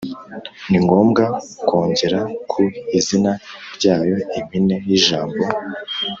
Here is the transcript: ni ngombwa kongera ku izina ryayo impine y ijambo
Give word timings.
ni 0.69 0.77
ngombwa 0.83 1.23
kongera 1.67 2.19
ku 2.51 2.61
izina 2.97 3.31
ryayo 3.75 4.15
impine 4.39 4.75
y 4.89 4.91
ijambo 4.97 5.43